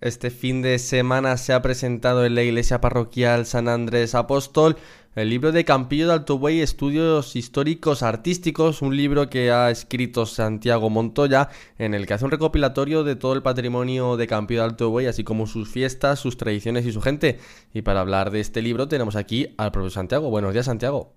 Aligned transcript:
Este 0.00 0.30
fin 0.30 0.62
de 0.62 0.78
semana 0.78 1.36
se 1.36 1.52
ha 1.52 1.60
presentado 1.60 2.24
en 2.24 2.36
la 2.36 2.44
iglesia 2.44 2.80
parroquial 2.80 3.46
San 3.46 3.66
Andrés 3.68 4.14
Apóstol 4.14 4.76
el 5.16 5.30
libro 5.30 5.50
de 5.50 5.64
Campillo 5.64 6.06
de 6.06 6.12
Alto 6.12 6.38
Buey, 6.38 6.60
Estudios 6.60 7.34
Históricos 7.34 8.04
Artísticos, 8.04 8.82
un 8.82 8.96
libro 8.96 9.28
que 9.28 9.50
ha 9.50 9.68
escrito 9.68 10.26
Santiago 10.26 10.90
Montoya, 10.90 11.48
en 11.76 11.94
el 11.94 12.06
que 12.06 12.14
hace 12.14 12.24
un 12.24 12.30
recopilatorio 12.30 13.02
de 13.02 13.16
todo 13.16 13.32
el 13.32 13.42
patrimonio 13.42 14.16
de 14.16 14.28
Campillo 14.28 14.60
de 14.60 14.66
Alto 14.68 14.90
Buey, 14.90 15.06
así 15.06 15.24
como 15.24 15.48
sus 15.48 15.72
fiestas, 15.72 16.20
sus 16.20 16.36
tradiciones 16.36 16.86
y 16.86 16.92
su 16.92 17.00
gente. 17.00 17.38
Y 17.74 17.82
para 17.82 18.00
hablar 18.00 18.30
de 18.30 18.38
este 18.38 18.62
libro 18.62 18.86
tenemos 18.86 19.16
aquí 19.16 19.48
al 19.58 19.72
profesor 19.72 20.02
Santiago. 20.02 20.30
Buenos 20.30 20.52
días, 20.52 20.66
Santiago. 20.66 21.14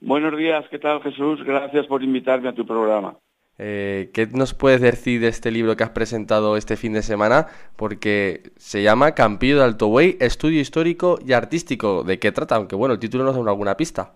Buenos 0.00 0.36
días, 0.36 0.64
¿qué 0.68 0.80
tal 0.80 1.00
Jesús? 1.02 1.44
Gracias 1.44 1.86
por 1.86 2.02
invitarme 2.02 2.48
a 2.48 2.54
tu 2.54 2.66
programa. 2.66 3.16
Eh, 3.62 4.10
¿Qué 4.14 4.26
nos 4.32 4.54
puedes 4.54 4.80
decir 4.80 5.20
de 5.20 5.28
este 5.28 5.50
libro 5.50 5.76
que 5.76 5.84
has 5.84 5.90
presentado 5.90 6.56
este 6.56 6.78
fin 6.78 6.94
de 6.94 7.02
semana? 7.02 7.48
Porque 7.76 8.40
se 8.56 8.82
llama 8.82 9.14
Campillo 9.14 9.58
de 9.58 9.64
Alto 9.64 10.00
Estudio 10.00 10.62
Histórico 10.62 11.18
y 11.26 11.34
Artístico. 11.34 12.02
¿De 12.02 12.18
qué 12.18 12.32
trata? 12.32 12.56
Aunque 12.56 12.74
bueno, 12.74 12.94
el 12.94 13.00
título 13.00 13.22
nos 13.22 13.34
da 13.36 13.50
alguna 13.50 13.76
pista. 13.76 14.14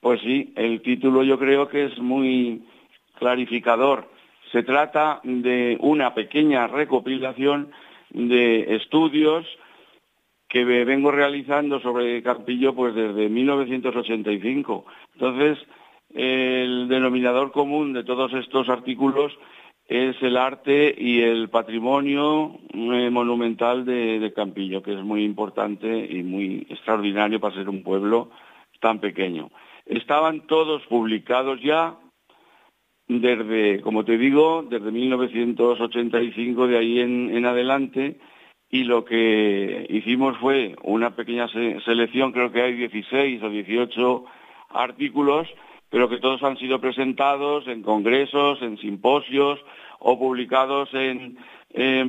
Pues 0.00 0.20
sí, 0.22 0.52
el 0.56 0.82
título 0.82 1.22
yo 1.22 1.38
creo 1.38 1.68
que 1.68 1.84
es 1.84 1.96
muy 2.00 2.64
clarificador. 3.20 4.10
Se 4.50 4.64
trata 4.64 5.20
de 5.22 5.76
una 5.78 6.12
pequeña 6.12 6.66
recopilación 6.66 7.70
de 8.10 8.74
estudios 8.74 9.46
que 10.48 10.64
vengo 10.64 11.12
realizando 11.12 11.78
sobre 11.78 12.20
Campillo 12.24 12.74
pues 12.74 12.96
desde 12.96 13.28
1985. 13.28 14.84
Entonces, 15.14 15.58
el 16.14 16.88
denominador 16.88 17.50
común 17.50 17.92
de 17.92 18.04
todos 18.04 18.32
estos 18.32 18.68
artículos 18.68 19.36
es 19.86 20.16
el 20.22 20.36
arte 20.36 20.94
y 20.96 21.20
el 21.20 21.50
patrimonio 21.50 22.58
eh, 22.72 23.10
monumental 23.10 23.84
de, 23.84 24.32
Campillo, 24.34 24.82
que 24.82 24.94
es 24.94 25.02
muy 25.02 25.24
importante 25.24 26.06
y 26.10 26.22
muy 26.22 26.66
extraordinario 26.70 27.40
para 27.40 27.54
ser 27.54 27.68
un 27.68 27.82
pueblo 27.82 28.30
tan 28.80 29.00
pequeño. 29.00 29.50
Estaban 29.84 30.46
todos 30.46 30.82
publicados 30.86 31.60
ya 31.60 31.96
desde, 33.06 33.82
como 33.82 34.04
te 34.04 34.16
digo, 34.16 34.64
desde 34.68 34.90
1985 34.90 36.66
de 36.66 36.78
ahí 36.78 37.00
en, 37.00 37.44
adelante 37.44 38.18
y 38.70 38.84
lo 38.84 39.04
que 39.04 39.86
hicimos 39.90 40.38
fue 40.38 40.74
una 40.82 41.14
pequeña 41.14 41.46
selección, 41.48 42.32
creo 42.32 42.50
que 42.50 42.62
hay 42.62 42.72
16 42.74 43.42
o 43.42 43.50
18 43.50 44.24
artículos 44.70 45.46
pero 45.94 46.08
que 46.08 46.18
todos 46.18 46.42
han 46.42 46.56
sido 46.56 46.80
presentados 46.80 47.68
en 47.68 47.80
congresos, 47.80 48.60
en 48.62 48.76
simposios 48.78 49.60
o 50.00 50.18
publicados 50.18 50.88
en, 50.92 51.38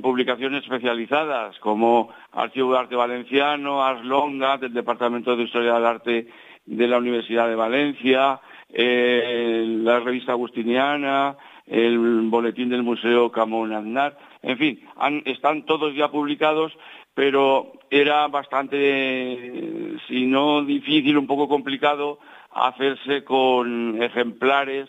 publicaciones 0.02 0.64
especializadas 0.64 1.60
como 1.60 2.10
Archivo 2.32 2.74
de 2.74 2.80
Arte 2.80 2.96
Valenciano, 2.96 3.84
Ars 3.84 4.04
Longa, 4.04 4.58
del 4.58 4.74
Departamento 4.74 5.36
de 5.36 5.44
Historia 5.44 5.76
del 5.76 5.86
Arte 5.86 6.28
de 6.66 6.88
la 6.88 6.98
Universidad 6.98 7.48
de 7.48 7.54
Valencia, 7.54 8.42
eh, 8.74 9.64
la 9.68 10.00
revista 10.00 10.32
Agustiniana, 10.32 11.36
el 11.68 12.22
boletín 12.24 12.70
del 12.70 12.82
Museo 12.82 13.32
Camón 13.32 13.72
Aznar, 13.72 14.18
en 14.42 14.58
fin, 14.58 14.80
están 15.26 15.64
todos 15.64 15.94
ya 15.96 16.10
publicados, 16.10 16.76
pero 17.16 17.72
era 17.90 18.28
bastante, 18.28 19.98
si 20.08 20.26
no 20.28 20.64
difícil, 20.64 21.18
un 21.18 21.26
poco 21.26 21.48
complicado 21.48 22.20
hacerse 22.52 23.24
con 23.24 24.02
ejemplares 24.04 24.88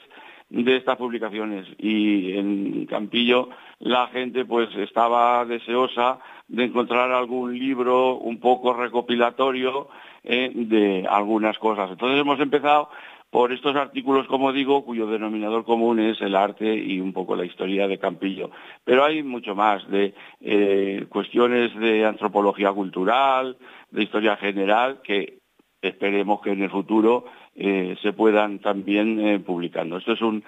de 0.48 0.76
estas 0.76 0.96
publicaciones 0.96 1.66
y 1.78 2.36
en 2.36 2.86
Campillo 2.86 3.48
la 3.80 4.06
gente 4.08 4.44
pues 4.44 4.68
estaba 4.76 5.44
deseosa 5.44 6.18
de 6.48 6.64
encontrar 6.64 7.10
algún 7.10 7.58
libro 7.58 8.16
un 8.16 8.38
poco 8.38 8.72
recopilatorio 8.72 9.88
eh, 10.22 10.50
de 10.54 11.06
algunas 11.08 11.58
cosas. 11.58 11.90
Entonces 11.90 12.20
hemos 12.20 12.38
empezado 12.40 12.90
por 13.36 13.52
estos 13.52 13.76
artículos, 13.76 14.26
como 14.28 14.50
digo, 14.50 14.82
cuyo 14.82 15.06
denominador 15.06 15.66
común 15.66 16.00
es 16.00 16.18
el 16.22 16.34
arte 16.34 16.74
y 16.74 17.00
un 17.00 17.12
poco 17.12 17.36
la 17.36 17.44
historia 17.44 17.86
de 17.86 17.98
Campillo. 17.98 18.50
Pero 18.82 19.04
hay 19.04 19.22
mucho 19.22 19.54
más 19.54 19.86
de 19.90 20.14
eh, 20.40 21.04
cuestiones 21.10 21.78
de 21.78 22.06
antropología 22.06 22.72
cultural, 22.72 23.58
de 23.90 24.04
historia 24.04 24.38
general, 24.38 25.02
que 25.04 25.40
esperemos 25.82 26.40
que 26.40 26.52
en 26.52 26.62
el 26.62 26.70
futuro 26.70 27.26
eh, 27.54 27.94
se 28.00 28.14
puedan 28.14 28.58
también 28.60 29.20
eh, 29.20 29.38
publicando. 29.38 29.98
Esto 29.98 30.12
es 30.12 30.22
un, 30.22 30.42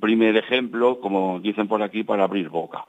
primer 0.00 0.36
ejemplo, 0.36 0.98
como 0.98 1.38
dicen 1.38 1.68
por 1.68 1.80
aquí, 1.80 2.02
para 2.02 2.24
abrir 2.24 2.48
boca. 2.48 2.86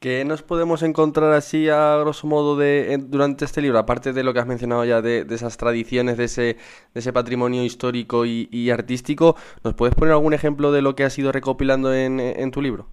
¿Qué 0.00 0.24
nos 0.24 0.42
podemos 0.42 0.84
encontrar 0.84 1.32
así 1.32 1.68
a 1.68 1.96
grosso 1.96 2.26
modo 2.28 2.56
de, 2.56 2.98
durante 2.98 3.44
este 3.44 3.60
libro? 3.60 3.78
Aparte 3.78 4.12
de 4.12 4.22
lo 4.22 4.32
que 4.32 4.38
has 4.38 4.46
mencionado 4.46 4.84
ya 4.84 5.02
de, 5.02 5.26
esas 5.30 5.56
tradiciones, 5.56 6.16
de 6.16 6.24
ese, 6.24 6.42
de 6.42 7.00
ese 7.00 7.12
patrimonio 7.12 7.64
histórico 7.64 8.24
y, 8.24 8.70
artístico, 8.70 9.34
¿nos 9.64 9.74
puedes 9.74 9.96
poner 9.96 10.12
algún 10.12 10.34
ejemplo 10.34 10.70
de 10.70 10.82
lo 10.82 10.94
que 10.94 11.02
has 11.02 11.18
ido 11.18 11.32
recopilando 11.32 11.92
en, 11.92 12.50
tu 12.52 12.62
libro? 12.62 12.86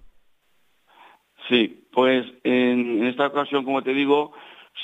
Sí, 1.48 1.86
pues 1.92 2.26
en, 2.42 3.06
esta 3.06 3.28
ocasión, 3.28 3.64
como 3.64 3.82
te 3.82 3.94
digo, 3.94 4.32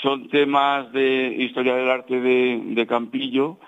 son 0.00 0.28
temas 0.28 0.92
de 0.92 1.34
historia 1.38 1.74
del 1.74 1.90
arte 1.90 2.20
de 2.20 2.86
Campillo, 2.86 3.58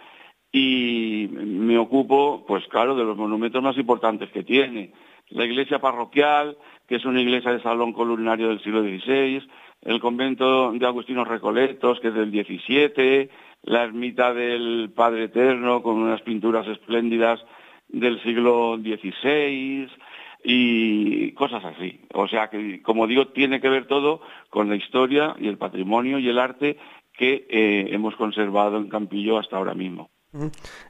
y 0.57 1.27
me 1.33 1.77
ocupo, 1.79 2.45
pues 2.47 2.65
claro, 2.69 2.95
de 2.95 3.03
los 3.03 3.17
monumentos 3.17 3.61
más 3.61 3.77
importantes 3.77 4.31
que 4.31 4.45
tiene. 4.45 4.93
La 5.31 5.45
iglesia 5.45 5.79
parroquial, 5.79 6.57
que 6.87 6.97
es 6.97 7.05
una 7.05 7.21
iglesia 7.21 7.53
de 7.53 7.63
salón 7.63 7.93
columnario 7.93 8.49
del 8.49 8.63
siglo 8.63 8.83
XVI, 8.83 9.43
el 9.83 10.01
convento 10.01 10.73
de 10.73 10.87
Agustinos 10.87 11.29
Recoletos, 11.29 12.01
que 12.01 12.09
es 12.09 12.15
del 12.15 12.31
XVII, 12.31 13.31
la 13.63 13.85
ermita 13.85 14.33
del 14.33 14.91
Padre 14.95 15.25
Eterno, 15.25 15.83
con 15.83 15.97
unas 15.97 16.23
pinturas 16.23 16.67
espléndidas 16.69 17.45
del 17.89 18.23
siglo 18.23 18.77
XVI, 18.77 19.89
y 20.45 21.33
cosas 21.33 21.65
así. 21.65 22.01
O 22.13 22.29
sea 22.29 22.51
que, 22.51 22.83
como 22.83 23.07
digo, 23.07 23.29
tiene 23.29 23.61
que 23.61 23.71
ver 23.71 23.87
todo 23.87 24.21
con 24.51 24.69
la 24.69 24.77
historia 24.77 25.35
y 25.39 25.49
el 25.49 25.57
patrimonio 25.57 26.19
y 26.19 26.29
el 26.29 26.39
arte 26.39 26.77
que 27.15 27.47
eh, 27.49 27.89
hemos 27.91 28.15
conservado 28.17 28.77
en 28.77 28.89
Campillo 28.89 29.39
hasta 29.39 29.57
ahora 29.57 29.75
mismo. 29.75 30.11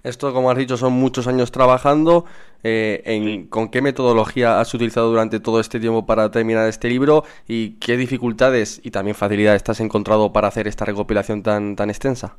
Esto, 0.03 0.33
como 0.33 0.51
has 0.51 0.57
dicho, 0.57 0.77
son 0.77 0.95
muchos 0.95 1.27
años 1.27 1.53
trabajando. 1.53 2.25
Eh, 2.63 3.47
¿Con 3.51 3.71
qué 3.71 3.83
metodología 3.83 4.61
has 4.61 4.73
utilizado 4.73 5.11
durante 5.11 5.41
todo 5.41 5.61
este 5.61 5.81
tiempo 5.81 6.07
para 6.07 6.31
terminar 6.31 6.69
este 6.69 6.89
libro? 6.89 7.25
¿Y 7.47 7.79
qué 7.79 7.97
dificultades 7.97 8.81
y 8.85 8.91
también 8.91 9.15
facilidades 9.15 9.69
has 9.69 9.81
encontrado 9.81 10.33
para 10.33 10.49
hacer 10.49 10.67
esta 10.67 10.85
recopilación 10.85 11.43
tan, 11.43 11.77
tan 11.77 11.91
extensa? 11.91 12.37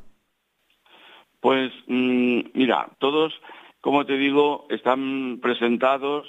Pues 1.40 1.72
mm, 1.86 2.40
mira, 2.54 2.88
todos, 2.98 3.32
como 3.80 4.04
te 4.04 4.16
digo, 4.16 4.66
están 4.68 5.38
presentados 5.40 6.26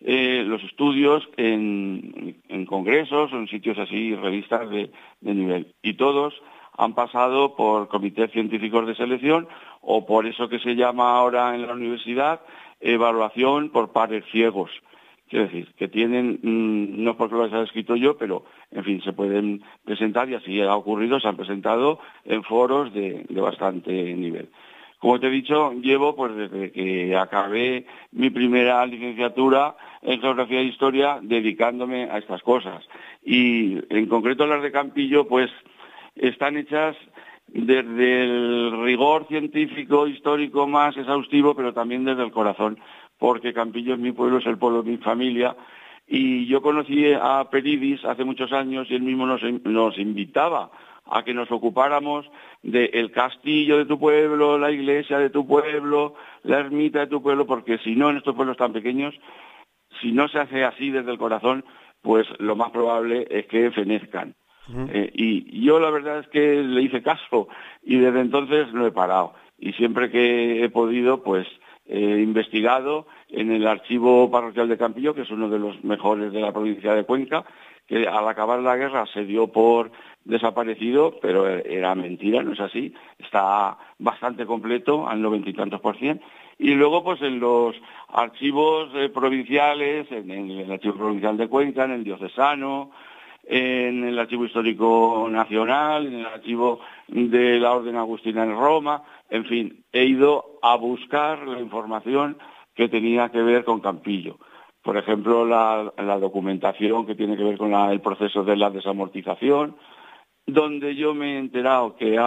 eh, 0.00 0.42
los 0.46 0.62
estudios 0.64 1.28
en, 1.36 2.40
congresos 2.66 3.32
o 3.32 3.36
en 3.36 3.48
sitios 3.48 3.78
así, 3.78 4.14
revistas 4.14 4.70
de 4.70 4.90
nivel. 5.20 5.74
Y 5.82 5.94
todos 5.94 6.34
han 6.76 6.94
pasado 6.94 7.54
por 7.56 7.88
comités 7.88 8.30
científicos 8.32 8.86
de 8.86 8.94
selección 8.94 9.48
o 9.80 10.06
por 10.06 10.26
eso 10.26 10.48
que 10.48 10.58
se 10.58 10.74
llama 10.74 11.16
ahora 11.16 11.54
en 11.54 11.66
la 11.66 11.72
universidad 11.72 12.40
evaluación 12.80 13.70
por 13.70 13.92
pares 13.92 14.24
ciegos. 14.30 14.70
Quiero 15.28 15.46
decir, 15.46 15.72
que 15.76 15.88
tienen, 15.88 16.38
mm, 16.42 17.02
no 17.02 17.16
porque 17.16 17.34
lo 17.34 17.44
haya 17.44 17.62
escrito 17.62 17.96
yo, 17.96 18.16
pero 18.16 18.44
en 18.70 18.84
fin, 18.84 19.02
se 19.02 19.12
pueden 19.12 19.62
presentar 19.84 20.28
y 20.28 20.34
así 20.34 20.60
ha 20.60 20.76
ocurrido, 20.76 21.18
se 21.18 21.28
han 21.28 21.36
presentado 21.36 21.98
en 22.24 22.42
foros 22.42 22.92
de, 22.92 23.24
bastante 23.30 24.14
nivel. 24.14 24.50
Como 24.98 25.18
te 25.20 25.26
he 25.26 25.30
dicho, 25.30 25.72
llevo 25.72 26.14
pues 26.14 26.34
desde 26.34 26.72
que 26.72 27.16
acabé 27.16 27.86
mi 28.12 28.30
primera 28.30 28.84
licenciatura 28.86 29.76
en 30.02 30.20
Geografía 30.20 30.60
e 30.60 30.64
Historia 30.64 31.18
dedicándome 31.20 32.04
a 32.04 32.18
estas 32.18 32.42
cosas. 32.42 32.86
Y 33.22 33.78
en 33.94 34.06
concreto 34.06 34.46
las 34.46 34.62
de 34.62 34.72
Campillo, 34.72 35.26
pues 35.26 35.50
están 36.16 36.56
hechas 36.56 36.96
desde 37.46 38.24
el 38.24 38.82
rigor 38.82 39.26
científico, 39.28 40.06
histórico 40.06 40.66
más 40.66 40.96
exhaustivo, 40.96 41.54
pero 41.54 41.72
también 41.72 42.04
desde 42.04 42.24
el 42.24 42.32
corazón, 42.32 42.78
porque 43.18 43.52
Campillo 43.52 43.94
es 43.94 44.00
mi 44.00 44.12
pueblo, 44.12 44.38
es 44.38 44.46
el 44.46 44.58
pueblo 44.58 44.82
de 44.82 44.90
mi 44.90 44.96
familia, 44.98 45.56
y 46.06 46.46
yo 46.46 46.60
conocí 46.60 47.12
a 47.14 47.48
Peridis 47.50 48.04
hace 48.04 48.24
muchos 48.24 48.52
años 48.52 48.88
y 48.90 48.94
él 48.94 49.02
mismo 49.02 49.26
nos, 49.26 49.98
invitaba 49.98 50.70
a 51.06 51.22
que 51.22 51.32
nos 51.32 51.50
ocupáramos 51.50 52.30
del 52.62 53.10
castillo 53.10 53.78
de 53.78 53.86
tu 53.86 53.98
pueblo, 53.98 54.58
la 54.58 54.70
iglesia 54.70 55.18
de 55.18 55.30
tu 55.30 55.46
pueblo, 55.46 56.14
la 56.42 56.58
ermita 56.58 57.00
de 57.00 57.06
tu 57.06 57.22
pueblo, 57.22 57.46
porque 57.46 57.78
si 57.78 57.94
no, 57.94 58.10
en 58.10 58.18
estos 58.18 58.34
pueblos 58.34 58.56
tan 58.56 58.72
pequeños, 58.72 59.14
si 60.00 60.12
no 60.12 60.28
se 60.28 60.40
hace 60.40 60.64
así 60.64 60.90
desde 60.90 61.10
el 61.10 61.18
corazón, 61.18 61.64
pues 62.02 62.26
lo 62.38 62.56
más 62.56 62.70
probable 62.70 63.26
es 63.30 63.46
que 63.46 63.70
fenezcan. 63.70 64.34
Eh, 64.72 65.10
y 65.12 65.64
yo 65.64 65.78
la 65.78 65.90
verdad 65.90 66.20
es 66.20 66.28
que 66.28 66.62
le 66.62 66.82
hice 66.82 67.02
caso 67.02 67.48
y 67.82 67.98
desde 67.98 68.20
entonces 68.20 68.72
no 68.72 68.86
he 68.86 68.92
parado. 68.92 69.34
Y 69.58 69.72
siempre 69.72 70.10
que 70.10 70.64
he 70.64 70.68
podido, 70.70 71.22
pues 71.22 71.46
he 71.86 72.20
investigado 72.20 73.06
en 73.28 73.52
el 73.52 73.66
archivo 73.66 74.30
parroquial 74.30 74.68
de 74.68 74.78
Campillo, 74.78 75.14
que 75.14 75.22
es 75.22 75.30
uno 75.30 75.48
de 75.48 75.58
los 75.58 75.84
mejores 75.84 76.32
de 76.32 76.40
la 76.40 76.52
provincia 76.52 76.94
de 76.94 77.04
Cuenca, 77.04 77.44
que 77.86 78.08
al 78.08 78.26
acabar 78.26 78.60
la 78.60 78.76
guerra 78.76 79.04
se 79.12 79.24
dio 79.24 79.48
por 79.48 79.90
desaparecido, 80.24 81.18
pero 81.20 81.46
era 81.46 81.94
mentira, 81.94 82.42
no 82.42 82.52
es 82.52 82.60
así, 82.60 82.94
está 83.18 83.76
bastante 83.98 84.46
completo 84.46 85.06
al 85.06 85.20
noventa 85.20 85.50
y 85.50 85.52
tantos 85.52 85.80
por 85.80 85.98
cien. 85.98 86.20
Y 86.58 86.74
luego, 86.74 87.02
pues 87.04 87.20
en 87.20 87.40
los 87.40 87.74
archivos 88.08 88.90
eh, 88.94 89.08
provinciales, 89.08 90.10
en 90.10 90.30
el, 90.30 90.70
Archivo 90.70 90.94
Provincial 90.94 91.36
de 91.36 91.48
Cuenca, 91.48 91.84
en 91.84 91.90
el 91.90 92.04
Diocesano, 92.04 92.90
en 93.46 94.04
el 94.04 94.18
Archivo 94.18 94.44
Histórico 94.44 95.28
Nacional, 95.30 96.06
en 96.06 96.14
el 96.14 96.26
Archivo 96.26 96.80
de 97.08 97.60
la 97.60 97.72
Orden 97.72 97.96
Agustina 97.96 98.44
en 98.44 98.56
Roma, 98.56 99.02
en 99.30 99.44
fin, 99.44 99.84
he 99.92 100.04
ido 100.04 100.58
a 100.62 100.76
buscar 100.76 101.46
la 101.46 101.60
información 101.60 102.36
que 102.74 102.88
tenía 102.88 103.30
que 103.30 103.42
ver 103.42 103.64
con 103.64 103.80
Campillo. 103.80 104.38
Por 104.82 104.96
ejemplo, 104.96 105.46
la, 105.46 105.92
documentación 106.20 107.06
que 107.06 107.14
tiene 107.14 107.36
que 107.36 107.44
ver 107.44 107.56
con 107.56 107.72
el 107.72 108.00
proceso 108.00 108.44
de 108.44 108.56
la 108.56 108.70
desamortización, 108.70 109.76
donde 110.46 110.94
yo 110.94 111.14
me 111.14 111.34
he 111.34 111.38
enterado 111.38 111.96
que 111.96 112.20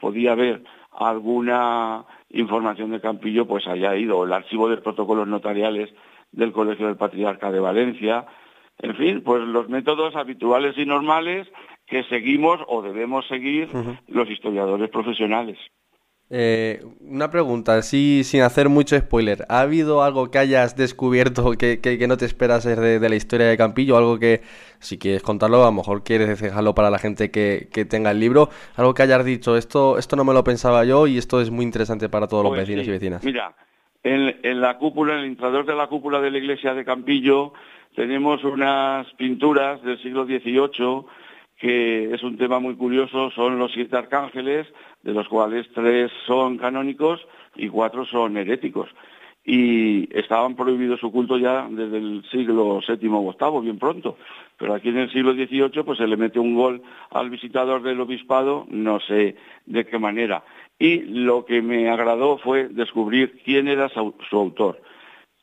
podía 0.00 0.32
haber 0.32 0.64
alguna 0.90 2.04
información 2.30 2.90
de 2.90 3.00
Campillo, 3.00 3.46
pues 3.46 3.66
haya 3.68 3.94
ido 3.96 4.24
el 4.24 4.32
archivo 4.32 4.68
de 4.68 4.78
protocolos 4.78 5.28
notariales 5.28 5.90
del 6.32 6.52
Colegio 6.52 6.86
del 6.86 6.96
Patriarca 6.96 7.52
de 7.52 7.60
Valencia, 7.60 8.26
en 8.82 8.96
fin, 8.96 9.22
pues 9.22 9.42
los 9.42 9.68
métodos 9.68 10.16
habituales 10.16 10.76
y 10.76 10.84
normales 10.84 11.48
que 11.86 12.02
seguimos 12.04 12.60
o 12.68 12.82
debemos 12.82 13.26
seguir 13.28 13.68
los 14.08 14.28
historiadores 14.28 14.90
profesionales. 14.90 15.58
Eh, 16.34 16.82
una 17.00 17.30
pregunta, 17.30 17.76
así 17.76 18.24
sin 18.24 18.40
hacer 18.40 18.70
mucho 18.70 18.98
spoiler. 18.98 19.44
¿Ha 19.50 19.60
habido 19.60 20.02
algo 20.02 20.30
que 20.30 20.38
hayas 20.38 20.76
descubierto 20.76 21.52
que, 21.52 22.06
no 22.08 22.16
te 22.16 22.24
esperas 22.24 22.64
de, 22.64 22.98
de, 22.98 23.08
la 23.08 23.14
historia 23.14 23.46
de 23.46 23.58
Campillo? 23.58 23.98
Algo 23.98 24.18
que, 24.18 24.40
si 24.78 24.98
quieres 24.98 25.22
contarlo, 25.22 25.62
a 25.62 25.66
lo 25.66 25.72
mejor 25.72 26.02
quieres 26.02 26.40
dejarlo 26.40 26.74
para 26.74 26.90
la 26.90 26.98
gente 26.98 27.30
que, 27.30 27.68
tenga 27.88 28.12
el 28.12 28.18
libro. 28.18 28.48
Algo 28.76 28.94
que 28.94 29.02
hayas 29.02 29.24
dicho, 29.26 29.58
esto, 29.58 29.98
esto 29.98 30.16
no 30.16 30.24
me 30.24 30.32
lo 30.32 30.42
pensaba 30.42 30.86
yo 30.86 31.06
y 31.06 31.18
esto 31.18 31.42
es 31.42 31.50
muy 31.50 31.66
interesante 31.66 32.08
para 32.08 32.26
todos 32.26 32.44
los 32.44 32.52
pues 32.52 32.62
vecinos 32.62 32.86
y 32.86 32.90
vecinas. 32.90 33.22
Mira, 33.22 33.54
en, 34.02 34.60
la 34.60 34.78
cúpula, 34.78 35.14
en 35.14 35.20
el 35.20 35.26
intrador 35.26 35.64
de 35.64 35.74
la 35.74 35.86
cúpula 35.86 36.20
de 36.20 36.30
la 36.30 36.38
iglesia 36.38 36.74
de 36.74 36.84
Campillo, 36.84 37.52
tenemos 37.94 38.42
unas 38.44 39.06
pinturas 39.14 39.82
del 39.82 40.00
siglo 40.02 40.24
XVIII 40.24 41.04
que 41.62 42.12
es 42.12 42.24
un 42.24 42.36
tema 42.36 42.58
muy 42.58 42.74
curioso, 42.74 43.30
son 43.30 43.56
los 43.56 43.70
siete 43.70 43.96
arcángeles, 43.96 44.66
de 45.04 45.12
los 45.12 45.28
cuales 45.28 45.64
tres 45.72 46.10
son 46.26 46.58
canónicos 46.58 47.24
y 47.54 47.68
cuatro 47.68 48.04
son 48.04 48.36
heréticos. 48.36 48.88
Y 49.44 50.08
estaban 50.16 50.56
prohibidos 50.56 50.98
su 50.98 51.12
culto 51.12 51.38
ya 51.38 51.68
desde 51.70 51.98
el 51.98 52.24
siglo 52.32 52.80
VII 52.84 53.08
o 53.12 53.32
VIII, 53.38 53.60
bien 53.60 53.78
pronto. 53.78 54.18
Pero 54.58 54.74
aquí 54.74 54.88
en 54.88 54.98
el 54.98 55.12
siglo 55.12 55.34
XVIII 55.34 55.84
pues 55.84 55.98
se 55.98 56.08
le 56.08 56.16
mete 56.16 56.40
un 56.40 56.56
gol 56.56 56.82
al 57.10 57.30
visitador 57.30 57.80
del 57.82 58.00
obispado, 58.00 58.66
no 58.68 58.98
sé 58.98 59.36
de 59.66 59.86
qué 59.86 60.00
manera. 60.00 60.42
Y 60.82 61.02
lo 61.02 61.44
que 61.44 61.62
me 61.62 61.88
agradó 61.88 62.38
fue 62.38 62.66
descubrir 62.66 63.40
quién 63.44 63.68
era 63.68 63.88
su 63.88 64.12
autor 64.32 64.82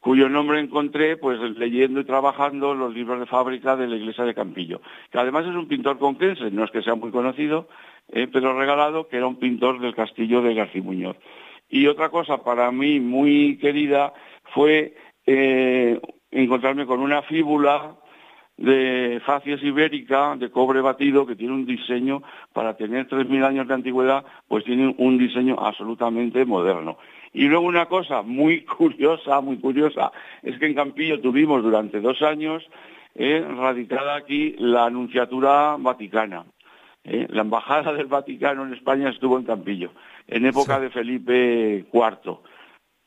cuyo 0.01 0.30
nombre 0.30 0.59
encontré 0.59 1.18
pues 1.18 1.39
leyendo 1.57 2.00
y 2.00 2.06
trabajando 2.06 2.74
los 2.74 2.94
libros 2.94 3.19
de 3.19 3.25
fábrica 3.25 3.75
de 3.75 3.88
la 3.88 3.95
iglesia 3.95 4.24
de 4.24 4.33
Campillo, 4.33 4.81
que 5.12 5.19
además 5.19 5.45
es 5.45 5.56
un 5.56 5.68
pintor 5.68 5.97
conquense, 5.97 6.51
no 6.51 6.63
es 6.63 6.71
que 6.71 6.81
sea 6.81 6.95
muy 6.95 7.12
conocido, 7.12 7.68
eh, 8.09 8.27
pero 8.31 8.57
regalado 8.57 9.07
que 9.07 9.18
era 9.18 9.27
un 9.27 9.38
pintor 9.38 9.80
del 9.80 9.95
castillo 9.95 10.41
de 10.41 10.53
García 10.53 10.81
Muñoz. 10.81 11.18
Y 11.69 11.88
otra 11.88 12.09
cosa 12.09 12.44
para 12.44 12.71
mí 12.71 13.00
muy 13.00 13.57
querida 13.57 14.13
fue 14.53 14.95
eh, 15.25 16.00
encontrarme 16.31 16.86
con 16.86 17.01
una 17.01 17.21
fíbula 17.24 17.95
de 18.60 19.22
facies 19.26 19.64
ibérica, 19.64 20.36
de 20.36 20.52
cobre 20.52 20.82
batido, 20.82 21.26
que 21.26 21.38
tiene 21.38 21.54
un 21.54 21.66
diseño, 21.66 22.22
para 22.52 22.76
tener 22.76 23.08
3.000 23.08 23.46
años 23.46 23.68
de 23.68 23.74
antigüedad, 23.74 24.26
pues 24.50 24.66
tiene 24.66 24.94
un 24.98 25.18
diseño 25.18 25.56
absolutamente 25.58 26.46
moderno. 26.46 26.98
Y 27.32 27.46
luego 27.46 27.66
una 27.66 27.86
cosa 27.86 28.22
muy 28.22 28.62
curiosa, 28.78 29.40
muy 29.40 29.58
curiosa, 29.60 30.12
es 30.44 30.60
que 30.60 30.66
en 30.66 30.76
Campillo 30.76 31.22
tuvimos 31.22 31.64
durante 31.64 32.02
dos 32.02 32.22
años 32.22 32.68
eh, 33.16 33.46
radicada 33.48 34.16
aquí 34.16 34.56
la 34.60 34.86
Anunciatura 34.86 35.78
Vaticana. 35.80 36.46
Eh. 37.06 37.28
La 37.30 37.44
Embajada 37.44 37.94
del 37.94 38.08
Vaticano 38.08 38.66
en 38.66 38.74
España 38.74 39.10
estuvo 39.10 39.40
en 39.40 39.46
Campillo, 39.46 39.92
en 40.28 40.46
época 40.46 40.82
de 40.82 40.90
Felipe 40.90 41.86
IV. 41.94 42.40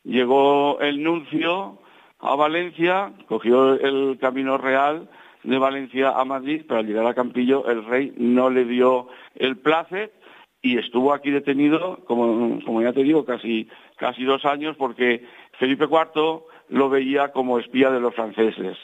Llegó 0.04 0.80
el 0.80 1.02
nuncio 1.02 1.78
a 2.20 2.34
Valencia, 2.36 3.12
cogió 3.28 3.74
el 3.74 4.16
camino 4.18 4.56
real 4.56 5.10
de 5.42 5.58
Valencia 5.58 6.10
a 6.10 6.24
Madrid, 6.24 6.62
pero 6.66 6.80
al 6.80 6.86
llegar 6.86 7.06
a 7.06 7.14
Campillo 7.14 7.68
el 7.68 7.84
rey 7.84 8.12
no 8.16 8.50
le 8.50 8.64
dio 8.64 9.08
el 9.34 9.56
place 9.56 10.12
y 10.62 10.78
estuvo 10.78 11.12
aquí 11.12 11.30
detenido, 11.30 11.98
como, 12.04 12.60
como 12.64 12.82
ya 12.82 12.92
te 12.92 13.02
digo, 13.02 13.24
casi, 13.24 13.68
casi 13.96 14.22
dos 14.22 14.44
años, 14.44 14.76
porque 14.76 15.26
Felipe 15.58 15.84
IV 15.84 16.42
lo 16.68 16.88
veía 16.88 17.32
como 17.32 17.58
espía 17.58 17.90
de 17.90 18.00
los 18.00 18.14
franceses. 18.14 18.78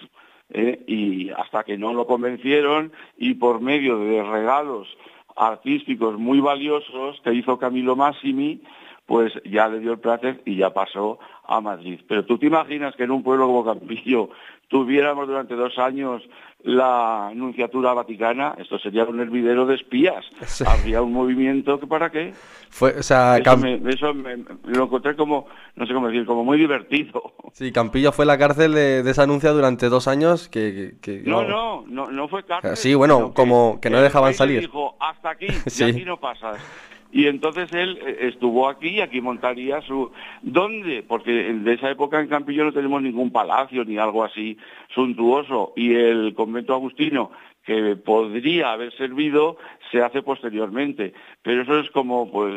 ¿eh? 0.50 0.82
Y 0.86 1.30
hasta 1.30 1.62
que 1.62 1.78
no 1.78 1.92
lo 1.92 2.06
convencieron 2.06 2.92
y 3.16 3.34
por 3.34 3.60
medio 3.60 3.98
de 3.98 4.22
regalos 4.24 4.88
artísticos 5.36 6.18
muy 6.18 6.40
valiosos 6.40 7.20
que 7.22 7.32
hizo 7.32 7.58
Camilo 7.58 7.94
Massimi, 7.94 8.60
pues 9.08 9.32
ya 9.50 9.68
le 9.68 9.80
dio 9.80 9.92
el 9.92 10.00
placer 10.00 10.42
y 10.44 10.56
ya 10.56 10.74
pasó 10.74 11.18
a 11.46 11.62
Madrid. 11.62 11.98
Pero 12.06 12.26
tú 12.26 12.36
te 12.36 12.44
imaginas 12.44 12.94
que 12.94 13.04
en 13.04 13.10
un 13.10 13.22
pueblo 13.22 13.46
como 13.46 13.64
Campillo 13.64 14.28
tuviéramos 14.68 15.26
durante 15.26 15.54
dos 15.54 15.78
años 15.78 16.22
la 16.62 17.30
Nunciatura 17.34 17.94
Vaticana, 17.94 18.54
esto 18.58 18.78
sería 18.78 19.04
un 19.04 19.18
hervidero 19.20 19.64
de 19.64 19.76
espías. 19.76 20.26
Habría 20.66 21.00
un 21.00 21.12
movimiento 21.12 21.80
que 21.80 21.86
para 21.86 22.10
qué. 22.10 22.34
Fue, 22.68 22.98
o 22.98 23.02
sea, 23.02 23.38
eso, 23.38 24.12
me, 24.12 24.36
lo 24.64 24.84
encontré 24.84 25.16
como, 25.16 25.46
no 25.76 25.86
sé 25.86 25.94
cómo 25.94 26.08
decir, 26.08 26.26
como 26.26 26.44
muy 26.44 26.58
divertido. 26.58 27.32
Sí, 27.52 27.72
Campillo 27.72 28.12
fue 28.12 28.26
la 28.26 28.36
cárcel 28.36 28.74
de, 28.74 29.08
esa 29.08 29.22
anuncia 29.22 29.52
durante 29.52 29.88
dos 29.88 30.06
años 30.06 30.50
que... 30.50 30.96
no, 31.24 31.44
no, 31.44 31.84
no, 31.86 32.10
no, 32.10 32.28
fue 32.28 32.44
cárcel. 32.44 32.76
Sí, 32.76 32.94
bueno, 32.94 33.32
como 33.32 33.80
que, 33.80 33.88
no 33.88 34.02
dejaban 34.02 34.34
salir. 34.34 34.60
Dijo, 34.60 34.96
hasta 35.00 35.30
aquí, 35.30 35.46
y 35.78 35.82
aquí 35.82 36.04
no 36.04 36.18
pasas. 36.18 36.58
Y 37.10 37.26
entonces 37.26 37.72
él 37.72 37.98
eh, 38.04 38.28
estuvo 38.28 38.68
aquí 38.68 38.88
y 38.88 39.00
aquí 39.00 39.20
montaría 39.20 39.80
su... 39.82 40.10
¿Dónde? 40.42 41.02
Porque 41.06 41.30
de 41.30 41.72
esa 41.72 41.90
época 41.90 42.20
en 42.20 42.28
Campillo 42.28 42.64
no 42.64 42.72
tenemos 42.72 43.02
ningún 43.02 43.30
palacio 43.30 43.84
ni 43.84 43.96
algo 43.96 44.24
así 44.24 44.58
suntuoso. 44.94 45.72
Y 45.76 45.94
el 45.94 46.34
convento 46.34 46.74
agustino 46.74 47.30
que 47.68 47.96
podría 47.96 48.72
haber 48.72 48.96
servido 48.96 49.58
se 49.92 50.00
hace 50.02 50.22
posteriormente. 50.22 51.12
Pero 51.42 51.60
eso 51.60 51.78
es 51.80 51.90
como 51.90 52.32
pues 52.32 52.50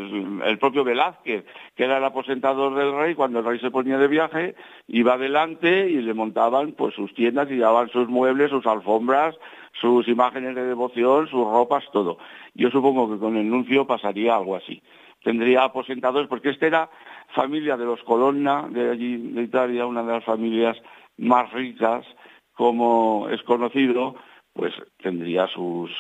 el 0.46 0.58
propio 0.58 0.86
Velázquez, 0.86 1.44
que 1.76 1.84
era 1.84 1.98
el 1.98 2.04
aposentador 2.06 2.76
del 2.76 2.96
rey, 2.98 3.14
cuando 3.14 3.40
el 3.40 3.46
rey 3.46 3.60
se 3.60 3.72
ponía 3.72 3.98
de 3.98 4.08
viaje, 4.08 4.56
iba 4.88 5.16
adelante 5.16 5.90
y 5.90 6.02
le 6.02 6.14
montaban 6.14 6.72
pues 6.72 6.96
sus 6.96 7.14
tiendas 7.14 7.52
y 7.52 7.56
llevaban 7.56 7.90
sus 7.90 8.08
muebles, 8.08 8.52
sus 8.52 8.66
alfombras, 8.66 9.36
sus 9.82 10.08
imágenes 10.08 10.56
de 10.56 10.64
devoción, 10.64 11.28
sus 11.28 11.44
ropas, 11.46 11.84
todo. 11.92 12.18
Yo 12.54 12.70
supongo 12.70 13.12
que 13.12 13.20
con 13.20 13.36
el 13.36 13.50
nuncio 13.50 13.86
pasaría 13.86 14.38
algo 14.38 14.56
así. 14.56 14.82
Tendría 15.26 15.66
aposentadores, 15.66 16.30
porque 16.30 16.52
esta 16.52 16.68
era 16.68 16.90
familia 17.36 17.76
de 17.76 17.84
los 17.84 18.02
Colonna, 18.04 18.66
de 18.70 18.92
allí 18.92 19.18
de 19.18 19.42
Italia, 19.42 19.86
una 19.86 20.04
de 20.04 20.14
las 20.14 20.24
familias 20.24 20.82
más 21.18 21.52
ricas, 21.52 22.06
como 22.54 23.28
es 23.30 23.44
conocido, 23.44 24.16
pues 24.54 24.74
tendría 25.02 25.48
sus 25.48 25.92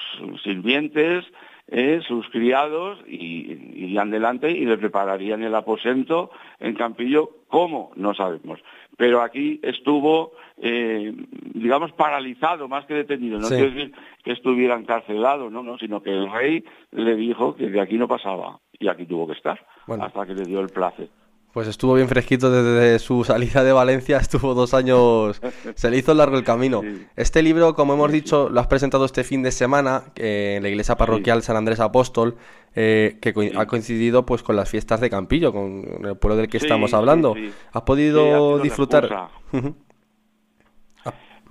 sirvientes, 0.43 1.25
eh, 1.67 2.01
sus 2.08 2.27
criados, 2.29 3.00
y 3.08 3.51
irían 3.75 4.12
delante 4.12 4.51
y 4.51 4.65
le 4.65 4.77
prepararían 4.77 5.43
el 5.43 5.55
aposento 5.55 6.31
en 6.60 6.75
Campillo. 6.75 7.29
¿Cómo? 7.48 7.91
No 7.96 8.13
sabemos. 8.13 8.60
Pero 8.98 9.22
aquí 9.22 9.60
estuvo 9.63 10.34
eh, 10.63 11.13
digamos, 11.55 11.91
paralizado 11.93 12.67
más 12.67 12.86
que 12.86 12.93
detenido. 12.93 13.39
No 13.39 13.48
quiere 13.48 13.72
decir 13.72 13.93
que 14.24 14.31
estuviera 14.31 14.75
encarcelado, 14.75 15.50
no, 15.50 15.63
no, 15.63 15.77
sino 15.77 16.01
que 16.03 16.12
el 16.12 16.31
rey 16.31 16.63
le 16.91 17.15
dijo 17.15 17.55
que 17.55 17.70
de 17.70 17.81
aquí 17.81 17.98
no 17.98 18.08
pasaba 18.08 18.60
y 18.79 18.88
aquí 18.88 19.05
tuvo 19.05 19.27
que 19.27 19.34
estar 19.34 19.60
hasta 19.88 20.25
que 20.25 20.36
le 20.36 20.46
dio 20.46 20.60
el 20.60 20.70
placer. 20.70 21.10
Pues 21.53 21.67
estuvo 21.67 21.96
bien 21.96 22.08
fresquito 22.08 22.50
desde 22.50 23.00
su 23.00 23.24
salida 23.25 23.63
de 23.63 23.74
Valencia, 23.74 24.17
estuvo 24.17 24.53
dos 24.53 24.74
años, 24.74 25.41
se 25.75 25.89
le 25.89 25.98
hizo 25.98 26.13
largo 26.13 26.38
el 26.38 26.43
camino. 26.43 26.81
Este 27.15 27.41
libro, 27.41 27.75
como 27.75 27.93
hemos 27.93 28.12
dicho, 28.12 28.50
lo 28.50 28.60
has 28.62 28.67
presentado 28.67 29.05
este 29.05 29.24
fin 29.24 29.43
de 29.43 29.51
semana 29.51 30.03
eh, 30.15 30.55
en 30.58 30.63
la 30.63 30.70
iglesia 30.70 30.96
parroquial 30.96 31.43
San 31.43 31.58
Andrés 31.58 31.79
Apóstol, 31.79 32.38
eh, 32.75 33.17
que 33.22 33.53
ha 33.58 33.65
coincidido 33.65 34.25
pues 34.25 34.43
con 34.43 34.55
las 34.55 34.70
fiestas 34.70 35.01
de 35.01 35.10
Campillo, 35.10 35.51
con 35.51 36.05
el 36.05 36.15
pueblo 36.15 36.38
del 36.38 36.48
que 36.48 36.58
estamos 36.58 36.93
hablando. 36.93 37.36
¿Has 37.74 37.81
podido 37.81 38.60
disfrutar? 38.60 39.29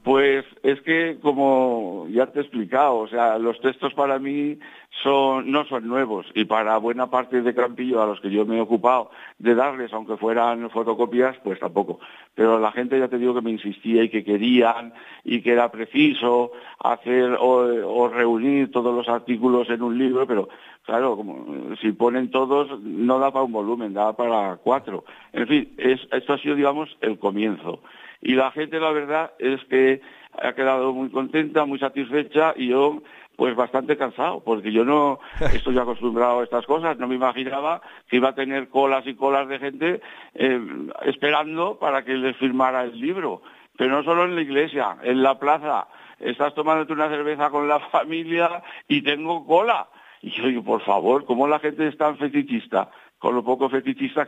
Pues 0.02 0.46
es 0.62 0.80
que, 0.80 1.18
como 1.20 2.06
ya 2.08 2.26
te 2.26 2.38
he 2.38 2.42
explicado, 2.42 2.96
o 2.96 3.08
sea, 3.08 3.38
los 3.38 3.60
textos 3.60 3.92
para 3.92 4.18
mí 4.18 4.58
son, 5.02 5.50
no 5.50 5.66
son 5.66 5.86
nuevos 5.86 6.26
y 6.34 6.46
para 6.46 6.78
buena 6.78 7.10
parte 7.10 7.42
de 7.42 7.54
Campillo 7.54 8.02
a 8.02 8.06
los 8.06 8.20
que 8.20 8.30
yo 8.30 8.46
me 8.46 8.56
he 8.56 8.60
ocupado 8.62 9.10
de 9.38 9.54
darles, 9.54 9.92
aunque 9.92 10.16
fueran 10.16 10.70
fotocopias, 10.70 11.36
pues 11.44 11.60
tampoco. 11.60 12.00
Pero 12.34 12.58
la 12.58 12.72
gente 12.72 12.98
ya 12.98 13.08
te 13.08 13.18
digo 13.18 13.34
que 13.34 13.42
me 13.42 13.50
insistía 13.50 14.02
y 14.02 14.08
que 14.08 14.24
querían 14.24 14.94
y 15.22 15.42
que 15.42 15.52
era 15.52 15.70
preciso 15.70 16.52
hacer 16.78 17.36
o, 17.38 18.08
reunir 18.08 18.70
todos 18.70 18.94
los 18.94 19.08
artículos 19.08 19.68
en 19.68 19.82
un 19.82 19.98
libro, 19.98 20.26
pero 20.26 20.48
claro, 20.86 21.14
como 21.14 21.76
si 21.76 21.92
ponen 21.92 22.30
todos 22.30 22.80
no 22.80 23.18
da 23.18 23.30
para 23.30 23.44
un 23.44 23.52
volumen, 23.52 23.92
da 23.92 24.16
para 24.16 24.56
cuatro. 24.56 25.04
En 25.34 25.46
fin, 25.46 25.74
esto 25.76 26.32
ha 26.32 26.38
sido, 26.38 26.54
digamos, 26.54 26.96
el 27.02 27.18
comienzo. 27.18 27.80
Y 28.20 28.34
la 28.34 28.50
gente, 28.50 28.78
la 28.80 28.92
verdad, 28.92 29.32
es 29.38 29.64
que 29.64 30.00
ha 30.42 30.52
quedado 30.52 30.92
muy 30.92 31.10
contenta, 31.10 31.64
muy 31.64 31.78
satisfecha 31.78 32.54
y 32.56 32.68
yo 32.68 33.02
pues 33.36 33.56
bastante 33.56 33.96
cansado, 33.96 34.40
porque 34.40 34.70
yo 34.70 34.84
no 34.84 35.18
estoy 35.54 35.78
acostumbrado 35.78 36.40
a 36.40 36.44
estas 36.44 36.66
cosas, 36.66 36.98
no 36.98 37.08
me 37.08 37.14
imaginaba 37.14 37.80
que 38.06 38.16
iba 38.16 38.28
a 38.28 38.34
tener 38.34 38.68
colas 38.68 39.06
y 39.06 39.14
colas 39.14 39.48
de 39.48 39.58
gente 39.58 40.00
eh, 40.34 40.60
esperando 41.06 41.78
para 41.78 42.04
que 42.04 42.12
les 42.12 42.36
firmara 42.36 42.82
el 42.82 43.00
libro, 43.00 43.40
pero 43.78 43.92
no 43.92 44.02
solo 44.02 44.24
en 44.24 44.34
la 44.34 44.42
iglesia, 44.42 44.98
en 45.02 45.22
la 45.22 45.38
plaza, 45.38 45.88
estás 46.18 46.54
tomándote 46.54 46.92
una 46.92 47.08
cerveza 47.08 47.48
con 47.48 47.66
la 47.66 47.80
familia 47.90 48.62
y 48.86 49.00
tengo 49.00 49.46
cola. 49.46 49.88
Y 50.20 50.32
yo 50.32 50.46
digo, 50.46 50.62
por 50.62 50.82
favor, 50.82 51.24
¿cómo 51.24 51.48
la 51.48 51.60
gente 51.60 51.88
es 51.88 51.96
tan 51.96 52.18
fetichista? 52.18 52.90
Con 53.20 53.34
lo 53.34 53.44
poco 53.44 53.68
fetichista 53.68 54.26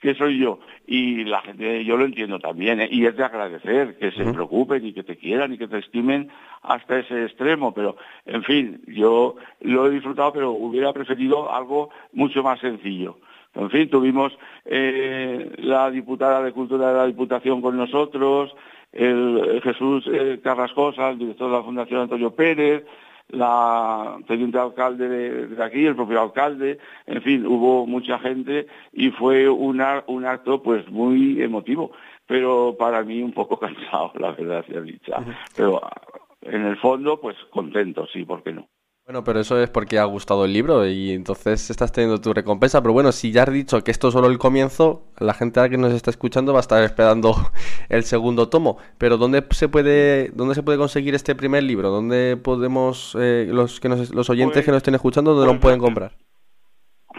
que, 0.00 0.14
soy 0.14 0.38
yo. 0.38 0.60
Y 0.86 1.24
la 1.24 1.42
gente, 1.42 1.84
yo 1.84 1.96
lo 1.96 2.04
entiendo 2.04 2.38
también, 2.38 2.80
¿eh? 2.80 2.88
y 2.90 3.04
es 3.04 3.16
de 3.16 3.24
agradecer 3.24 3.98
que 3.98 4.12
se 4.12 4.24
preocupen 4.32 4.86
y 4.86 4.92
que 4.92 5.02
te 5.02 5.16
quieran 5.16 5.52
y 5.52 5.58
que 5.58 5.66
te 5.66 5.78
estimen 5.78 6.30
hasta 6.62 7.00
ese 7.00 7.24
extremo, 7.24 7.74
pero 7.74 7.96
en 8.26 8.44
fin, 8.44 8.80
yo 8.86 9.34
lo 9.60 9.86
he 9.86 9.90
disfrutado, 9.90 10.32
pero 10.32 10.52
hubiera 10.52 10.92
preferido 10.92 11.52
algo 11.52 11.90
mucho 12.12 12.42
más 12.44 12.60
sencillo. 12.60 13.18
En 13.54 13.68
fin, 13.68 13.90
tuvimos 13.90 14.32
eh, 14.64 15.52
la 15.58 15.90
diputada 15.90 16.40
de 16.40 16.52
Cultura 16.52 16.92
de 16.92 16.98
la 16.98 17.06
Diputación 17.06 17.60
con 17.60 17.76
nosotros, 17.76 18.54
el, 18.92 19.60
Jesús 19.64 20.04
eh, 20.06 20.38
Carrascosa, 20.40 21.10
el 21.10 21.18
director 21.18 21.50
de 21.50 21.56
la 21.56 21.64
Fundación 21.64 22.02
Antonio 22.02 22.30
Pérez, 22.32 22.84
la 23.32 24.18
teniente 24.26 24.58
alcalde 24.58 25.08
de, 25.08 25.62
aquí, 25.62 25.86
el 25.86 25.96
propio 25.96 26.20
alcalde, 26.20 26.78
en 27.06 27.22
fin, 27.22 27.46
hubo 27.46 27.86
mucha 27.86 28.18
gente 28.18 28.66
y 28.92 29.10
fue 29.10 29.48
un 29.48 29.80
acto 29.80 30.62
pues 30.62 30.88
muy 30.90 31.42
emotivo, 31.42 31.92
pero 32.26 32.76
para 32.78 33.02
mí 33.02 33.22
un 33.22 33.32
poco 33.32 33.58
cansado, 33.60 34.12
la 34.18 34.32
verdad 34.32 34.64
sea 34.66 34.80
dicha. 34.80 35.24
Pero 35.56 35.80
en 36.42 36.66
el 36.66 36.76
fondo, 36.76 37.20
pues 37.20 37.36
contento, 37.50 38.06
sí, 38.06 38.24
¿por 38.24 38.42
qué 38.42 38.52
no? 38.52 38.68
Bueno, 39.10 39.24
pero 39.24 39.40
eso 39.40 39.60
es 39.60 39.68
porque 39.68 39.98
ha 39.98 40.04
gustado 40.04 40.44
el 40.44 40.52
libro 40.52 40.86
y 40.86 41.10
entonces 41.10 41.68
estás 41.68 41.90
teniendo 41.90 42.20
tu 42.20 42.32
recompensa. 42.32 42.80
Pero 42.80 42.92
bueno, 42.92 43.10
si 43.10 43.32
ya 43.32 43.42
has 43.42 43.52
dicho 43.52 43.82
que 43.82 43.90
esto 43.90 44.06
es 44.06 44.14
solo 44.14 44.28
el 44.28 44.38
comienzo, 44.38 45.02
la 45.18 45.34
gente 45.34 45.68
que 45.68 45.76
nos 45.76 45.92
está 45.92 46.12
escuchando 46.12 46.52
va 46.52 46.60
a 46.60 46.62
estar 46.62 46.80
esperando 46.84 47.34
el 47.88 48.04
segundo 48.04 48.48
tomo. 48.48 48.78
Pero 48.98 49.16
¿dónde 49.16 49.44
se 49.50 49.68
puede, 49.68 50.28
dónde 50.28 50.54
se 50.54 50.62
puede 50.62 50.78
conseguir 50.78 51.16
este 51.16 51.34
primer 51.34 51.64
libro? 51.64 51.90
¿Dónde 51.90 52.36
podemos, 52.36 53.16
eh, 53.18 53.48
los, 53.50 53.80
que 53.80 53.88
los 53.88 54.30
oyentes 54.30 54.58
pues 54.58 54.64
que 54.64 54.70
nos 54.70 54.76
estén 54.76 54.94
escuchando, 54.94 55.34
dónde 55.34 55.46
lo 55.46 55.52
pues 55.54 55.62
pueden 55.62 55.80
comprar? 55.80 56.12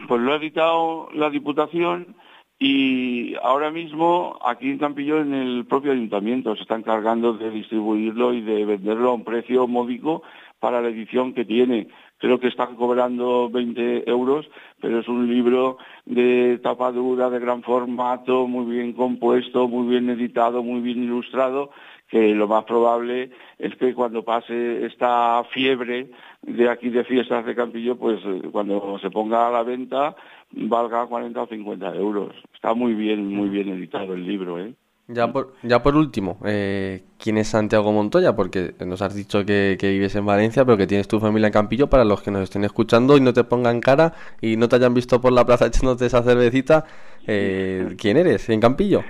Pues 0.07 0.21
lo 0.21 0.31
ha 0.31 0.37
editado 0.37 1.09
la 1.13 1.29
Diputación 1.29 2.15
y 2.57 3.35
ahora 3.43 3.69
mismo 3.69 4.39
aquí 4.45 4.69
en 4.69 4.77
Campillo, 4.77 5.19
en 5.19 5.33
el 5.33 5.65
propio 5.65 5.91
ayuntamiento, 5.91 6.55
se 6.55 6.61
está 6.61 6.75
encargando 6.75 7.33
de 7.33 7.51
distribuirlo 7.51 8.33
y 8.33 8.39
de 8.39 8.63
venderlo 8.63 9.09
a 9.09 9.13
un 9.15 9.25
precio 9.25 9.67
módico 9.67 10.23
para 10.61 10.79
la 10.79 10.89
edición 10.89 11.33
que 11.33 11.43
tiene. 11.43 11.87
Creo 12.19 12.39
que 12.39 12.47
están 12.47 12.75
cobrando 12.75 13.49
20 13.49 14.07
euros, 14.07 14.47
pero 14.79 14.99
es 14.99 15.07
un 15.07 15.27
libro 15.27 15.79
de 16.05 16.59
tapa 16.61 16.91
dura, 16.91 17.31
de 17.31 17.39
gran 17.39 17.63
formato, 17.63 18.47
muy 18.47 18.71
bien 18.71 18.93
compuesto, 18.93 19.67
muy 19.67 19.89
bien 19.89 20.07
editado, 20.11 20.61
muy 20.61 20.81
bien 20.81 21.03
ilustrado, 21.03 21.71
que 22.09 22.35
lo 22.35 22.47
más 22.47 22.65
probable 22.65 23.31
es 23.57 23.75
que 23.75 23.95
cuando 23.95 24.23
pase 24.23 24.85
esta 24.85 25.43
fiebre 25.45 26.11
de 26.43 26.69
aquí 26.69 26.89
de 26.89 27.05
fiestas 27.05 27.43
de 27.43 27.55
Campillo, 27.55 27.97
pues 27.97 28.19
cuando 28.51 28.99
se 28.99 29.09
ponga 29.09 29.47
a 29.47 29.51
la 29.51 29.63
venta 29.63 30.15
valga 30.51 31.07
40 31.07 31.41
o 31.41 31.47
50 31.47 31.95
euros. 31.95 32.35
Está 32.53 32.75
muy 32.75 32.93
bien, 32.93 33.33
muy 33.33 33.49
bien 33.49 33.69
editado 33.69 34.13
el 34.13 34.27
libro, 34.27 34.59
¿eh? 34.59 34.75
Ya 35.13 35.31
por, 35.31 35.53
ya 35.63 35.83
por 35.83 35.95
último, 35.95 36.39
eh, 36.45 37.03
¿quién 37.17 37.37
es 37.37 37.49
Santiago 37.49 37.91
Montoya? 37.91 38.35
Porque 38.35 38.73
nos 38.85 39.01
has 39.01 39.13
dicho 39.13 39.45
que, 39.45 39.77
vives 39.81 40.15
en 40.15 40.25
Valencia, 40.25 40.63
pero 40.63 40.77
que 40.77 40.87
tienes 40.87 41.07
tu 41.07 41.19
familia 41.19 41.47
en 41.47 41.53
Campillo. 41.53 41.89
Para 41.89 42.05
los 42.05 42.21
que 42.21 42.31
nos 42.31 42.43
estén 42.43 42.63
escuchando 42.63 43.17
y 43.17 43.21
no 43.21 43.33
te 43.33 43.43
pongan 43.43 43.81
cara 43.81 44.13
y 44.39 44.55
no 44.57 44.69
te 44.69 44.77
hayan 44.77 44.93
visto 44.93 45.19
por 45.19 45.33
la 45.33 45.45
plaza 45.45 45.65
echándote 45.67 46.05
esa 46.05 46.23
cervecita, 46.23 46.85
eh, 47.27 47.95
¿quién 47.97 48.17
eres 48.17 48.47
en 48.49 48.59
Campillo? 48.59 49.03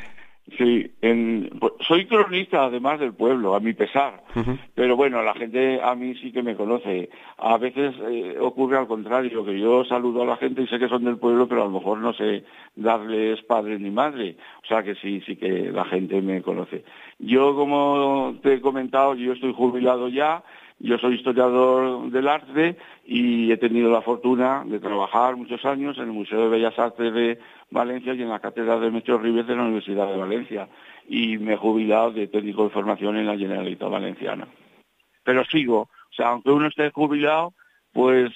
Sí, 0.57 0.91
pues, 1.59 1.73
soy 1.87 2.07
cronista 2.07 2.65
además 2.65 2.99
del 2.99 3.13
pueblo, 3.13 3.55
a 3.55 3.59
mi 3.59 3.73
pesar, 3.73 4.23
pero 4.75 4.97
bueno, 4.97 5.21
la 5.21 5.33
gente 5.33 5.79
a 5.81 5.95
mí 5.95 6.15
sí 6.15 6.31
que 6.31 6.43
me 6.43 6.55
conoce. 6.55 7.09
A 7.37 7.57
veces 7.57 7.93
eh, 8.09 8.37
ocurre 8.39 8.77
al 8.77 8.87
contrario, 8.87 9.45
que 9.45 9.59
yo 9.59 9.85
saludo 9.85 10.23
a 10.23 10.25
la 10.25 10.37
gente 10.37 10.63
y 10.63 10.67
sé 10.67 10.79
que 10.79 10.89
son 10.89 11.05
del 11.05 11.17
pueblo, 11.17 11.47
pero 11.47 11.61
a 11.61 11.65
lo 11.65 11.71
mejor 11.71 11.99
no 11.99 12.13
sé 12.13 12.43
darles 12.75 13.41
padre 13.43 13.79
ni 13.79 13.91
madre. 13.91 14.35
O 14.63 14.67
sea 14.67 14.83
que 14.83 14.95
sí, 14.95 15.21
sí 15.25 15.35
que 15.35 15.71
la 15.71 15.85
gente 15.85 16.21
me 16.21 16.41
conoce. 16.41 16.83
Yo, 17.19 17.55
como 17.55 18.35
te 18.41 18.55
he 18.55 18.61
comentado, 18.61 19.15
yo 19.15 19.33
estoy 19.33 19.53
jubilado 19.53 20.09
ya, 20.09 20.43
yo 20.83 20.97
soy 20.97 21.15
historiador 21.15 22.09
del 22.09 22.27
arte 22.27 22.75
y 23.05 23.51
he 23.51 23.57
tenido 23.57 23.91
la 23.91 24.01
fortuna 24.01 24.63
de 24.65 24.79
trabajar 24.79 25.35
muchos 25.35 25.63
años 25.63 25.97
en 25.97 26.05
el 26.05 26.11
Museo 26.11 26.41
de 26.41 26.49
Bellas 26.49 26.77
Artes 26.79 27.13
de 27.13 27.39
Valencia 27.69 28.13
y 28.13 28.21
en 28.21 28.29
la 28.29 28.39
Cátedra 28.39 28.79
de 28.79 28.89
Metro 28.89 29.19
Ribes 29.19 29.45
de 29.45 29.55
la 29.55 29.63
Universidad 29.63 30.07
de 30.07 30.17
Valencia. 30.17 30.67
Y 31.07 31.37
me 31.37 31.53
he 31.53 31.57
jubilado 31.57 32.11
de 32.11 32.27
técnico 32.27 32.63
de 32.63 32.71
formación 32.71 33.17
en 33.17 33.27
la 33.27 33.37
Generalitat 33.37 33.89
Valenciana. 33.89 34.47
Pero 35.23 35.45
sigo, 35.45 35.81
o 35.81 36.13
sea, 36.15 36.29
aunque 36.29 36.49
uno 36.49 36.67
esté 36.67 36.89
jubilado, 36.89 37.53
pues 37.93 38.31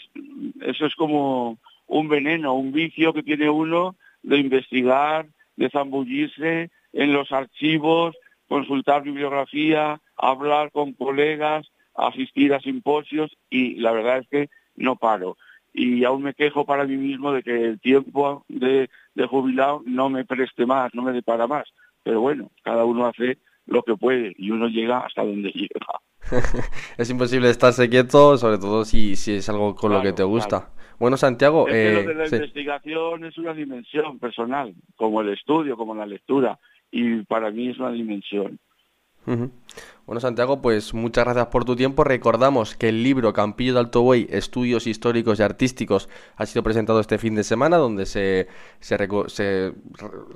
eso 0.62 0.86
es 0.86 0.96
como 0.96 1.58
un 1.88 2.08
veneno, 2.08 2.54
un 2.54 2.72
vicio 2.72 3.14
que 3.14 3.24
tiene 3.24 3.50
uno 3.50 3.96
de 4.22 4.38
investigar, 4.38 5.26
de 5.56 5.70
zambullirse 5.70 6.70
en 6.94 7.14
los 7.14 7.32
archivos, 7.32 8.16
consultar 8.48 9.02
bibliografía, 9.02 10.00
hablar 10.16 10.72
con 10.72 10.94
colegas, 10.94 11.72
asistir 11.96 12.54
a 12.54 12.60
simposios 12.60 13.36
y 13.50 13.76
la 13.76 13.92
verdad 13.92 14.20
es 14.20 14.28
que 14.28 14.50
no 14.76 14.96
paro 14.96 15.38
y 15.76 16.06
aún 16.06 16.24
me 16.24 16.34
quejo 16.34 16.66
para 16.66 16.86
mí 16.86 16.96
mismo 16.96 17.34
de 17.34 17.44
que 17.44 17.52
el 17.52 17.80
tiempo 17.82 18.46
de, 18.48 18.90
jubilado 19.30 19.82
no 19.86 20.10
me 20.10 20.24
preste 20.24 20.66
más, 20.66 20.96
no 20.96 21.02
me 21.02 21.12
depara 21.12 21.48
más. 21.48 21.68
Pero 22.02 22.22
bueno, 22.22 22.50
cada 22.64 22.86
uno 22.86 23.06
hace 23.08 23.40
lo 23.66 23.84
que 23.84 23.98
puede 23.98 24.34
y 24.38 24.52
uno 24.52 24.70
llega 24.70 25.00
hasta 25.00 25.26
donde 25.26 25.52
llega. 25.52 25.86
es 26.98 27.10
imposible 27.10 27.50
estarse 27.50 27.90
quieto, 27.90 28.38
sobre 28.38 28.58
todo 28.58 28.86
si, 28.86 29.18
si 29.18 29.34
es 29.34 29.50
algo 29.50 29.76
con 29.76 29.92
lo 29.92 30.02
que 30.02 30.14
te 30.14 30.24
gusta. 30.24 30.70
Bueno, 30.98 31.18
Santiago... 31.18 31.68
Es 31.68 31.94
lo 31.94 32.00
eh, 32.00 32.08
de 32.08 32.14
la 32.16 32.26
investigación 32.26 33.26
es 33.26 33.38
una 33.38 33.54
dimensión 33.54 34.18
personal, 34.18 34.74
como 34.96 35.20
el 35.20 35.30
estudio, 35.30 35.76
como 35.76 35.94
la 35.94 36.06
lectura, 36.06 36.58
y 36.90 37.24
para 37.24 37.52
mí 37.52 37.68
es 37.68 37.78
una 37.80 37.92
dimensión. 37.92 38.60
Bueno, 40.06 40.22
Santiago, 40.22 40.62
pues 40.62 40.94
muchas 40.94 41.26
gracias 41.26 41.48
por 41.48 41.66
tu 41.66 41.76
tiempo. 41.76 42.04
Recordamos 42.04 42.76
que 42.76 42.90
el 42.90 43.02
libro 43.02 43.34
Campillo 43.34 43.74
de 43.74 43.80
Alto 43.80 44.04
Buey, 44.04 44.28
Estudios 44.30 44.86
Históricos 44.86 45.40
y 45.40 45.42
Artísticos, 45.42 46.10
ha 46.36 46.46
sido 46.46 46.62
presentado 46.62 47.00
este 47.00 47.18
fin 47.18 47.34
de 47.34 47.44
semana, 47.44 47.78
donde 47.78 48.06
se, 48.06 48.48
se, 48.82 48.98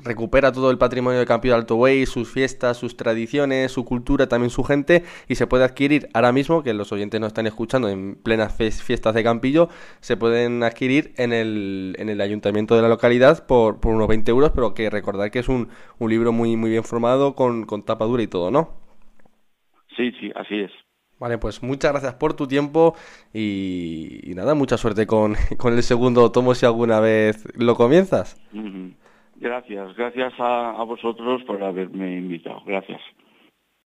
recupera 0.03 0.51
todo 0.51 0.71
el 0.71 0.79
patrimonio 0.79 1.19
de 1.19 1.27
Campillo 1.27 1.53
de 1.53 1.59
Alto 1.59 1.75
Buey, 1.75 2.07
sus 2.07 2.31
fiestas, 2.31 2.77
sus 2.77 2.97
tradiciones, 2.97 3.71
su 3.71 3.85
cultura, 3.85 4.27
también 4.27 4.49
su 4.49 4.63
gente, 4.63 5.03
y 5.27 5.35
se 5.35 5.45
puede 5.45 5.65
adquirir 5.65 6.09
ahora 6.15 6.31
mismo, 6.31 6.63
que 6.63 6.73
los 6.73 6.91
oyentes 6.91 7.21
no 7.21 7.27
están 7.27 7.45
escuchando 7.45 7.89
en 7.89 8.15
plenas 8.15 8.55
fiestas 8.55 9.13
de 9.13 9.23
Campillo, 9.23 9.69
se 10.01 10.17
pueden 10.17 10.63
adquirir 10.63 11.13
en 11.17 11.31
el, 11.31 11.95
en 11.99 12.09
el 12.09 12.21
ayuntamiento 12.21 12.75
de 12.75 12.81
la 12.81 12.89
localidad 12.89 13.45
por, 13.45 13.77
unos 13.85 14.07
20 14.07 14.31
euros, 14.31 14.51
pero 14.55 14.73
que 14.73 14.89
recordar 14.89 15.29
que 15.29 15.37
es 15.37 15.47
un, 15.47 15.69
un 15.99 16.09
libro 16.09 16.31
muy, 16.31 16.55
bien 16.55 16.83
formado, 16.83 17.35
con 17.35 17.83
tapa 17.83 18.05
dura 18.05 18.23
y 18.23 18.27
todo, 18.27 18.49
¿no? 18.49 18.88
Sí, 19.99 20.13
sí, 20.17 20.31
así 20.33 20.61
es. 20.61 20.71
Vale, 21.19 21.37
pues 21.37 21.61
muchas 21.61 21.91
gracias 21.91 22.13
por 22.13 22.33
tu 22.33 22.47
tiempo 22.47 22.95
y, 23.33 24.31
nada, 24.33 24.55
mucha 24.55 24.77
suerte 24.77 25.05
con, 25.07 25.35
el 25.35 25.83
segundo 25.83 26.31
tomo 26.31 26.55
si 26.55 26.65
alguna 26.65 27.01
vez 27.01 27.45
lo 27.57 27.75
comienzas. 27.75 28.41
Gracias, 29.35 29.95
gracias 29.97 30.33
a, 30.39 30.71
a 30.71 30.83
vosotros 30.83 31.43
por 31.43 31.61
haberme 31.61 32.17
invitado. 32.17 32.61
Gracias. 32.65 33.01